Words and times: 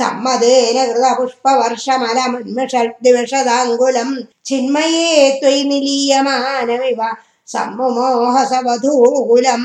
സമ്മതേന 0.00 0.78
കൃത 0.90 1.06
പുഷ്പവർഷമലമന്മഷദ്വിഷദാങ്കുലം 1.18 4.10
ചിന്മയേ 4.50 5.08
ത്വയി 5.40 5.62
നിലീയമാനമിവ 5.70 7.00
സമ്മുമോഹസവധൂകുലം. 7.48 9.62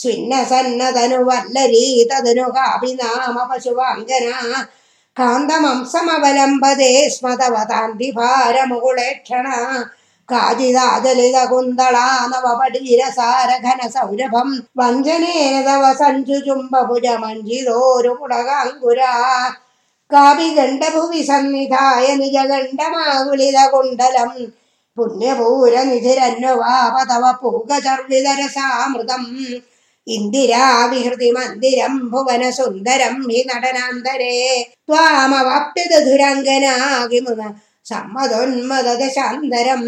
സ്വിന്നസന്നതനുവല്ലരീ 0.00 1.84
തദനു 2.10 2.46
കാപിനാമ 2.56 3.36
പശുവാങ്കന 3.50 4.26
കാന്തമംസമവലംബതേ 5.16 7.08
സ്മതവതാന്തിഭാരമുകുളേക്ഷണ 7.14 9.46
കാജിതാജലിത 10.28 11.44
കുന്തളാ 11.44 12.28
നവപടീരസാരഘന 12.30 13.88
സൗരഭം 13.88 14.62
വഞ്ചനേതവ 14.76 15.92
സഞ്ജുചുംബഭുജ 16.00 17.06
മഞ്ജിതോരു 17.22 18.12
പുടകാങ്കുരാ 18.20 19.12
കാവിഗണ്ഡഭുവി 20.10 21.20
സന്നിധായ 21.26 22.06
നിജഗണ്ഡമാകുലിത 22.16 23.58
കുണ്ടലം 23.70 24.32
പൂഗചർവിതരസാമൃതം 27.42 29.22
ഇന്ദിരാവിഹൃതി 30.06 31.30
മന്ദിരം 31.36 31.94
ഭുവന 32.12 32.42
സുന്ദരം 32.50 33.14
ഹി 33.28 33.40
നടനാന്തരേ. 33.50 34.34
ത്വാമവാപ്യതുരംഗനാകിമുന 34.86 37.40
സമ്മതോന്മദശാന്തരം 37.86 39.82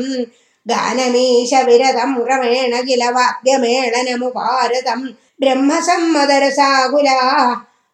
ഗാനമീശ 0.66 1.52
വിരതം 1.66 2.10
ക്രമേണ 2.20 2.74
കില 2.86 3.02
വാദ്യമേളനമുപാരതം 3.16 5.00
ബ്രഹ്മസമ്മതരസാകുല 5.40 7.08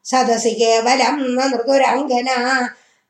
സദസി 0.05 0.53
കേവലം 0.61 1.17
നൃതുരംഗന 1.37 2.29